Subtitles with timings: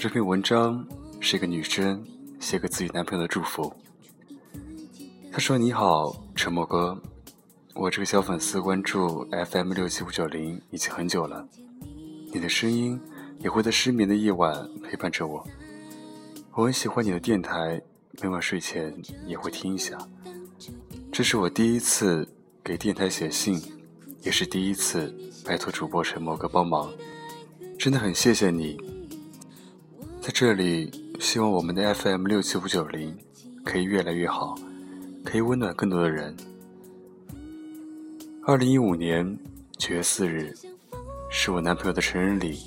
[0.00, 0.82] 这篇文章
[1.20, 2.02] 是一个女生
[2.40, 3.70] 写给自己男朋友的祝福。
[5.30, 6.98] 她说：“你好，沉默哥，
[7.74, 11.46] 我这个小粉丝关注 FM 六七五九零已经很久了，
[12.32, 12.98] 你的声音
[13.40, 15.46] 也会在失眠的夜晚陪伴着我。
[16.52, 17.78] 我很喜欢你的电台，
[18.22, 19.98] 每晚睡前也会听一下。
[21.12, 22.26] 这是我第一次
[22.64, 23.60] 给电台写信，
[24.22, 25.14] 也是第一次
[25.44, 26.90] 拜托主播沉默哥帮忙。”
[27.78, 28.78] 真的很谢谢你，
[30.30, 33.18] 在这里，希望我们的 FM 六七五九零
[33.64, 34.56] 可以越来越好，
[35.24, 36.36] 可以温暖更多的人。
[38.44, 39.36] 二零一五年
[39.76, 40.54] 九月四日，
[41.32, 42.60] 是我男朋友的成人礼，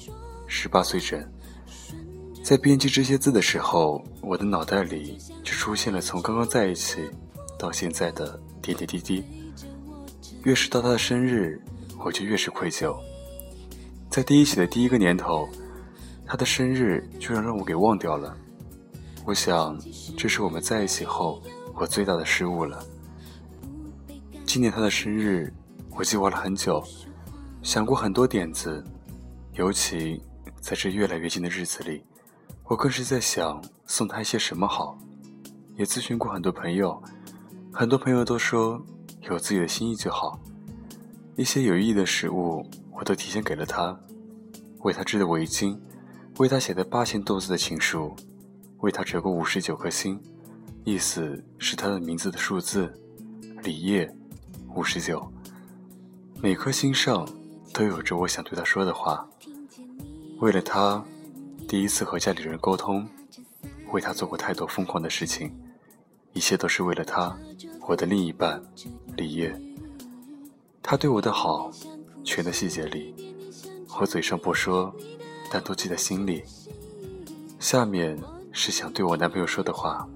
[0.46, 1.26] 十八岁整。
[2.44, 7.00] 在编辑这些字的时候，我的脑袋里就出现了从刚刚在一起
[7.58, 9.24] 到现在的点点滴滴。
[10.44, 11.62] 越是到他的生日，
[12.04, 12.94] 我就越是愧疚。
[14.10, 15.48] 在第一起的第一个年头，
[16.34, 18.36] 他的生日居然让我给忘掉了。
[19.24, 19.78] 我想，
[20.18, 21.40] 这是我们在一起后
[21.76, 22.84] 我最大的失误了。
[24.44, 25.54] 今年他的生日，
[25.92, 26.84] 我计划了很久，
[27.62, 28.84] 想过很多点子，
[29.54, 30.20] 尤其
[30.60, 32.04] 在这越来越近的日子里，
[32.64, 34.98] 我更是在想送他一些什么好。
[35.76, 37.00] 也咨询过很多朋友，
[37.72, 38.84] 很多朋友都说
[39.30, 40.40] 有自己的心意就好。
[41.36, 42.66] 一些有意义的食物。
[42.92, 43.96] 我都提前给了他，
[44.80, 45.78] 为他织的围巾，
[46.38, 48.16] 为他写的八千多字的情书，
[48.80, 50.20] 为他折过五十九颗星，
[50.84, 52.92] 意思是他的名字的数字，
[53.62, 54.12] 李烨，
[54.76, 55.32] 五十九。
[56.42, 57.28] 每颗星上
[57.72, 59.28] 都有着我想对他说的话。
[60.40, 61.06] 为了他，
[61.68, 63.08] 第一次和家里人沟通，
[63.92, 65.56] 为他做过太多疯狂的事情，
[66.34, 67.38] 一切都是为了他，
[67.88, 68.62] 我的另一半，
[69.16, 69.54] 李烨。
[70.82, 71.72] 他对我的好。
[72.26, 73.14] 全在细节里，
[74.00, 74.96] 我嘴上不说，
[75.54, 76.44] 但都记在心里。
[77.60, 78.18] 下面
[78.52, 80.10] 是想对我男朋友说的话。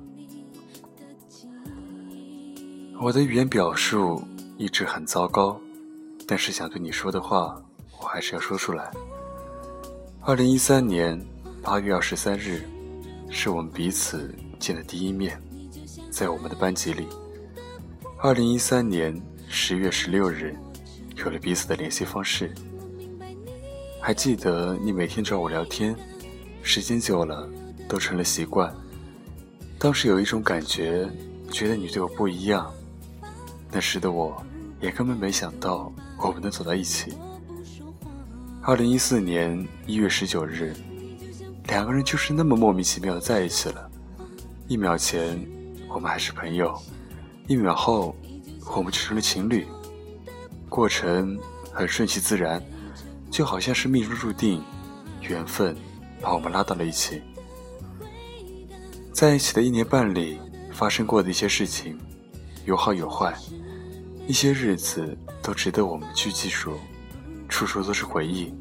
[3.00, 4.20] 我的语言表述
[4.58, 5.62] 一直很糟糕，
[6.26, 7.56] 但是想对你说的话，
[8.02, 8.92] 我还是要说出来。
[10.22, 11.24] 二零一三年
[11.62, 12.68] 八月二十三日，
[13.30, 15.40] 是我们彼此见的第一面，
[16.10, 17.06] 在我们的班级里。
[18.18, 19.16] 二零一三年
[19.48, 20.58] 十月十六日。
[21.26, 22.54] 有了彼此的联系方式，
[24.08, 25.94] 还记得你每天找我聊天，
[26.64, 27.46] 时间久了
[27.90, 28.74] 都成了习惯。
[29.78, 31.06] 当时有一种感觉，
[31.52, 32.72] 觉得你对我不一样。
[33.70, 34.42] 那时的我，
[34.80, 35.92] 也根本没想到
[36.22, 37.16] 我们能走到一起。
[38.62, 40.74] 二零一四年一月十九日，
[41.66, 43.92] 两个人就是那么莫名其妙的在一起了。
[44.70, 45.38] 一秒前
[45.90, 46.74] 我们还是朋友，
[47.48, 48.16] 一秒后
[48.74, 49.68] 我们就成了情侣。
[50.70, 51.38] 过程
[51.74, 52.64] 很顺其自然，
[53.38, 54.64] 就好像是命中注定，
[55.22, 55.78] 缘分
[56.20, 57.22] 把我们拉到了一起。
[59.14, 60.40] 在一起的一年半里，
[60.74, 62.00] 发生过的一些事情，
[62.66, 63.38] 有好有坏，
[64.26, 66.80] 一些日子都值得我们去记住，
[67.48, 68.52] 处处都是回忆，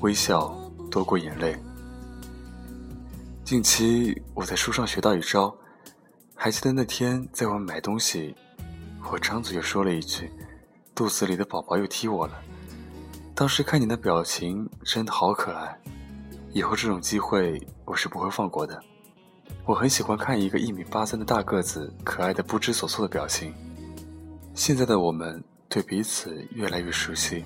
[0.00, 0.52] 微笑
[0.90, 1.56] 多过眼泪。
[3.44, 5.56] 近期我在书上学到一招，
[6.34, 8.34] 还记得那天在外面买东西，
[9.08, 10.28] 我张嘴就说了一句。
[10.96, 12.43] 肚子里的宝宝又踢我了。
[13.36, 15.76] 当时看你的表情真的好可爱，
[16.52, 18.80] 以后这种机会我是不会放过的。
[19.66, 23.52] 我很喜欢看一个一米八三的大个子可爱的不知所措的表情。
[24.54, 27.44] 现在的我们对彼此越来越熟悉，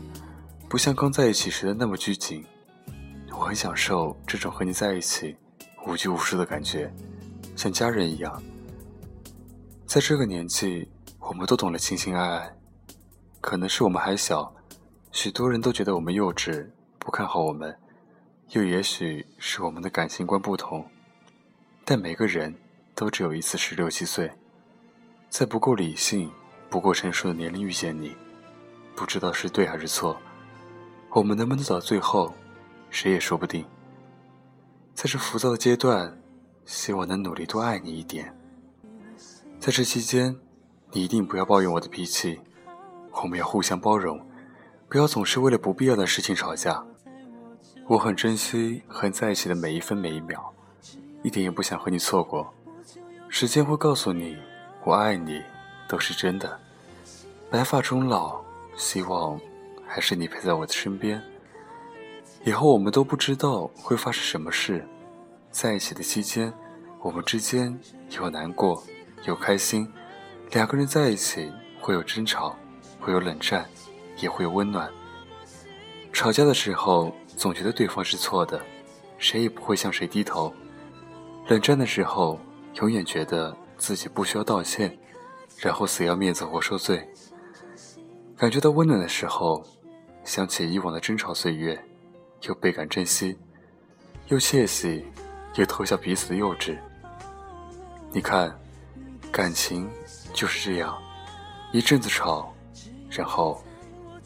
[0.68, 2.44] 不像刚在一起时的那么拘谨。
[3.30, 5.34] 我很享受这种和你在一起
[5.86, 6.92] 无拘无束的感觉，
[7.56, 8.42] 像家人一样。
[9.86, 10.86] 在这个年纪，
[11.18, 12.54] 我们都懂了情情爱爱。
[13.40, 14.52] 可能是我们还小，
[15.10, 16.66] 许多人都觉得我们幼稚，
[16.98, 17.72] 不看好我们；
[18.50, 20.86] 又也许是我们的感情观不同。
[21.84, 22.54] 但每个人
[22.94, 24.30] 都只有一次十六七岁，
[25.30, 26.30] 在不够理性、
[26.68, 28.14] 不够成熟的年龄遇见你，
[28.94, 30.16] 不知道是对还是错。
[31.10, 32.32] 我们能不能走到最后，
[32.90, 33.64] 谁也说不定。
[34.92, 36.20] 在这浮躁的阶段，
[36.66, 38.36] 希望能努力多爱你一点。
[39.58, 40.36] 在这期间，
[40.92, 42.38] 你一定不要抱怨我的脾气。
[43.22, 44.20] 我们要互相包容，
[44.88, 46.82] 不要总是为了不必要的事情吵架。
[47.86, 50.52] 我很珍惜和你在一起的每一分每一秒，
[51.22, 52.52] 一点也不想和你错过。
[53.28, 54.36] 时间会告诉你，
[54.84, 55.42] 我爱你
[55.86, 56.58] 都是真的。
[57.50, 58.40] 白发终老，
[58.76, 59.38] 希望
[59.86, 61.22] 还是你陪在我的身边。
[62.44, 64.86] 以后我们都不知道会发生什么事，
[65.50, 66.52] 在一起的期间，
[67.00, 67.78] 我们之间
[68.10, 68.82] 有难过，
[69.24, 69.86] 有开心。
[70.52, 72.56] 两个人在一起会有争吵。
[73.00, 73.64] 会有冷战，
[74.20, 74.90] 也会有温暖。
[76.12, 78.60] 吵架的时候，总觉得对方是错的，
[79.18, 80.52] 谁也不会向谁低头。
[81.46, 82.38] 冷战的时候，
[82.74, 84.98] 永远觉得自己不需要道歉，
[85.58, 87.08] 然后死要面子活受罪。
[88.36, 89.64] 感觉到温暖的时候，
[90.24, 91.78] 想起以往的争吵岁月，
[92.42, 93.36] 又倍感珍惜，
[94.28, 95.04] 又窃喜，
[95.54, 96.76] 又偷笑彼此的幼稚。
[98.12, 98.56] 你看，
[99.30, 99.88] 感情
[100.32, 100.96] 就是这样，
[101.72, 102.54] 一阵子吵，
[103.10, 103.62] 然后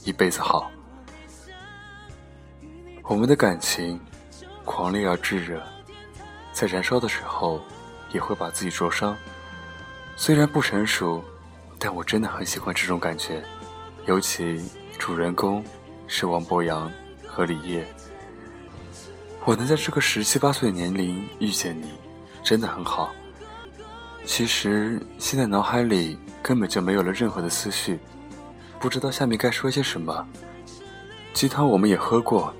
[0.04, 0.70] 一辈子好。
[3.04, 4.00] 我们的感情
[4.64, 5.62] 狂烈而炙热，
[6.52, 7.60] 在燃烧的时候
[8.12, 9.16] 也会把自己灼伤。
[10.16, 11.22] 虽然不成熟，
[11.78, 13.42] 但我真的很喜欢这种感觉。
[14.06, 14.60] 尤其
[14.98, 15.64] 主人公
[16.08, 16.90] 是王博洋
[17.26, 17.86] 和李烨，
[19.44, 21.92] 我能在这个十七八岁的年龄遇见你，
[22.42, 23.12] 真的很好。
[24.24, 27.98] 其实现在脑海里根本就没有了任何的思绪，
[28.82, 30.26] 不知道下面该说些什么。
[31.32, 32.52] 鸡汤我们也喝过，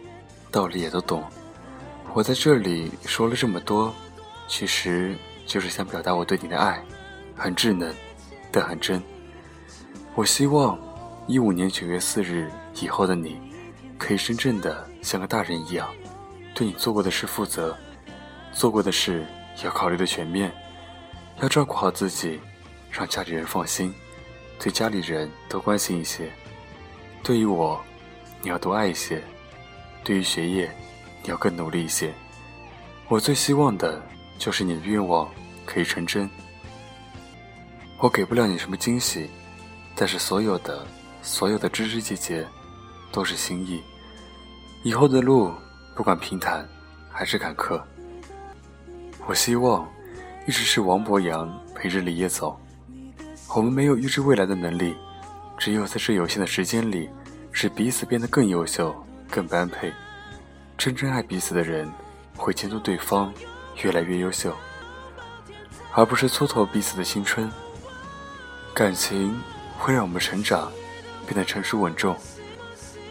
[0.53, 1.25] 道理也都懂。
[2.15, 3.93] 我在这里说了这么多，
[4.47, 6.81] 其实就是想表达我对你的爱，
[7.37, 7.93] 很稚嫩，
[8.53, 9.03] 但很真。
[10.15, 10.79] 我希望。
[11.29, 13.39] 一五年九月四日以后的你，
[13.97, 15.89] 可以真正的像个大人一样，
[16.53, 17.77] 对你做过的事负责，
[18.53, 19.25] 做过的事
[19.65, 20.53] 要考虑的全面，
[21.41, 22.41] 要照顾好自己，
[22.91, 23.95] 让家里人放心，
[24.63, 26.31] 对家里人多关心一些。
[27.21, 27.83] 对于我，
[28.41, 29.19] 你要多爱一些；
[30.05, 30.71] 对于学业，
[31.25, 32.15] 你要更努力一些。
[33.09, 34.01] 我最希望的
[34.39, 35.29] 就是你的愿望
[35.67, 36.31] 可以成真。
[37.99, 39.29] 我给不了你什么惊喜，
[39.97, 40.87] 但是所有的。
[41.25, 42.45] 所有的枝枝节节，
[43.13, 43.81] 都是心意。
[44.83, 45.53] 以后的路，
[45.95, 46.69] 不管平坦
[47.13, 47.81] 还是坎坷，
[49.29, 49.89] 我希望
[50.49, 52.61] 一直是王博洋陪着李烨走。
[53.55, 54.97] 我们没有预知未来的能力，
[55.59, 57.09] 只有在这有限的时间里，
[57.51, 58.95] 使彼此变得更优秀、
[59.31, 59.93] 更般配。
[60.79, 61.91] 真正爱彼此的人，
[62.37, 63.33] 会监督对方
[63.83, 64.55] 越来越优秀，
[65.93, 67.51] 而不是蹉跎彼此的青春。
[68.73, 69.39] 感情
[69.79, 70.71] 会让我们成长。
[71.25, 72.17] 变得成熟稳重，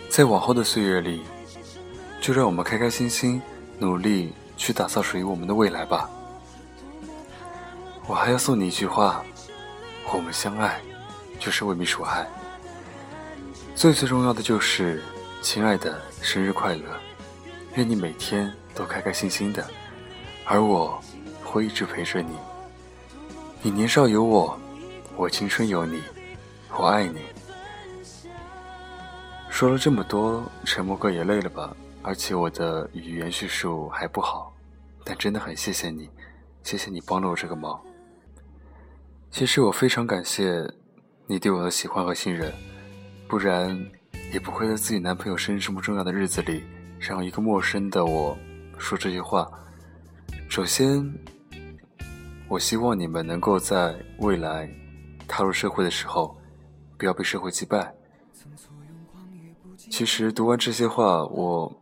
[0.10, 1.22] 在往后的岁月里，
[2.20, 3.42] 就让我们开开心心，
[3.80, 6.10] 努力去打造属于我们的未来吧。
[8.06, 9.24] 我还要送你一句话：
[10.14, 10.82] 我们相爱，
[11.40, 12.28] 就是为民除害。
[13.76, 15.02] 最最重要的就是，
[15.42, 16.84] 亲爱的，生日快乐！
[17.76, 19.66] 愿你每天都开开心心的，
[20.46, 21.02] 而我
[21.44, 22.36] 会一直陪着你。
[23.62, 24.60] 你年少有我，
[25.16, 26.02] 我青春有你，
[26.70, 27.22] 我爱你。
[29.50, 31.74] 说了这么多，沉默哥也累了吧？
[32.04, 34.54] 而且我的语言叙述还不好，
[35.04, 36.10] 但真的很谢谢你，
[36.64, 37.80] 谢谢你帮了我这个忙。
[39.32, 40.62] 其实我非常感谢
[41.26, 42.52] 你对我的喜欢和信任，
[43.30, 43.76] 不然
[44.34, 46.62] 也不会在自己男朋友生日这么重要的日子里，
[47.00, 48.38] 让一个陌生的我
[48.78, 49.50] 说这些话。
[50.50, 51.02] 首先，
[52.50, 54.70] 我希望你们能够在未来
[55.30, 56.38] 踏入社会的时候，
[56.98, 57.92] 不要被社会击败。
[59.78, 61.74] 其实读完这些话，我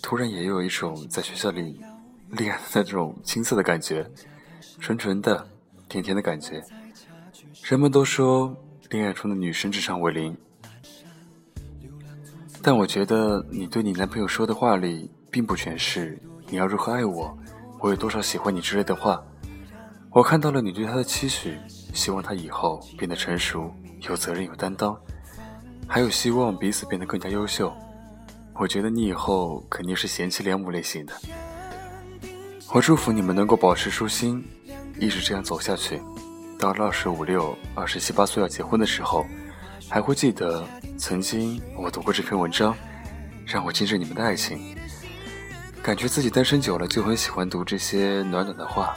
[0.00, 1.78] 突然也有一种在学校里
[2.30, 4.10] 恋爱的那种青涩的感觉，
[4.80, 5.46] 纯纯的、
[5.86, 6.64] 甜甜的感觉。
[7.64, 8.54] 人们都说
[8.90, 10.36] 恋爱中的女生智商为零，
[12.60, 17.34] 但我觉得你对你男朋友说的话里，并不全是你要如何爱我，
[17.80, 19.24] 我有多少喜欢你之类的话。
[20.10, 21.56] 我看到了你对他的期许，
[21.94, 23.72] 希望他以后变得成熟、
[24.10, 24.94] 有责任、有担当。
[25.88, 27.72] 还有希望彼此变得更加优秀，
[28.56, 31.14] 我觉得你以后肯定是贤妻良母类型的。
[32.74, 34.44] 我祝福你们能够保持初心，
[35.00, 35.98] 一直这样走下去，
[36.64, 39.26] 到了二十五六、二十七八岁要结婚的时候，
[39.86, 40.66] 还会记得
[40.96, 42.74] 曾经我读过这篇文章，
[43.44, 44.74] 让我见证你们的爱情。
[45.82, 48.96] 感觉自己单身久了，就很喜欢读这些暖暖的话。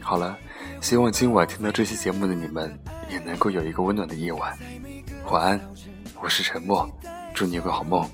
[0.00, 0.38] 好了，
[0.80, 2.78] 希望今晚听到这期节目的你们，
[3.10, 4.56] 也能够有一个温暖的夜晚。
[5.28, 5.60] 晚安。
[6.22, 6.88] 我是沉默，
[7.34, 8.08] 祝你有个好梦，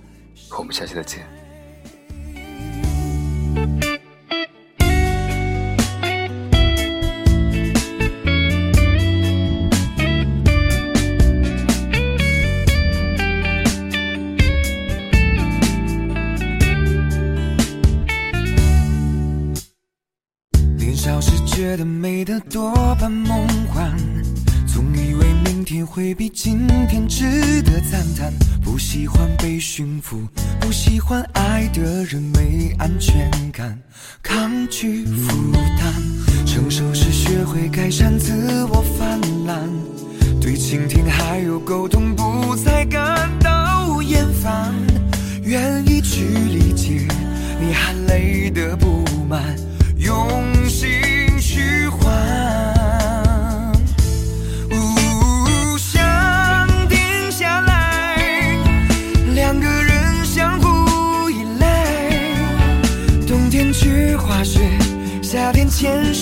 [0.59, 1.42] 我们下期再见。
[20.93, 23.91] 年少时觉得美的多半梦幻。
[24.67, 28.31] 总以为明天会比今天值得赞叹。
[28.63, 30.21] 不喜欢被驯服，
[30.61, 33.79] 不喜欢爱的人没安全感，
[34.23, 35.95] 抗拒负担。
[36.45, 39.67] 成熟时学会改善自我泛滥，
[40.43, 43.31] 对倾听还有沟通不再感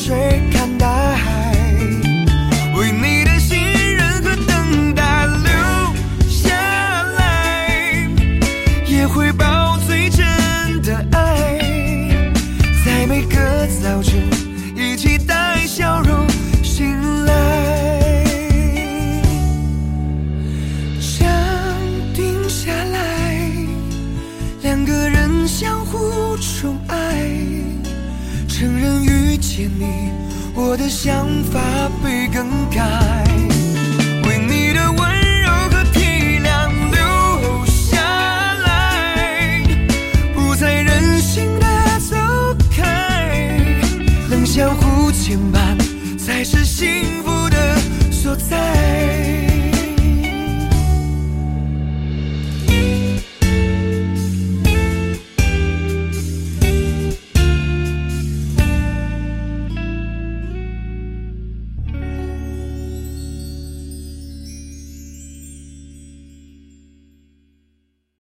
[0.03, 0.11] 去
[0.51, 1.55] 看大海，
[2.75, 3.59] 为你的信
[3.95, 5.53] 任和等待留
[6.27, 6.49] 下
[7.19, 8.09] 来，
[8.87, 10.25] 也会把最真
[10.83, 11.59] 的爱
[12.83, 14.23] 在每个早晨
[14.75, 16.27] 一起带笑容
[16.65, 18.25] 醒来。
[20.99, 21.29] 想
[22.15, 23.37] 定下来，
[24.63, 27.29] 两个人相互宠爱，
[28.49, 29.20] 承认与。
[30.55, 31.61] 我的想法
[32.03, 32.81] 被更改，
[34.25, 38.01] 为你的温柔和体谅留下
[38.65, 39.63] 来，
[40.35, 41.67] 不再任性的
[41.99, 42.17] 走
[42.75, 43.67] 开，
[44.29, 45.77] 能相互牵绊
[46.17, 47.77] 才是幸福的
[48.11, 48.80] 所在。